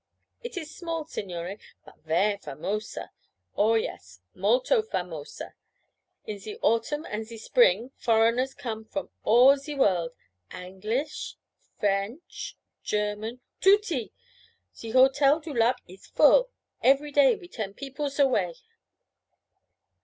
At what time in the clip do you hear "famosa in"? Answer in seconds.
4.81-6.39